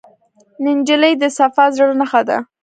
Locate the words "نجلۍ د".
0.63-1.23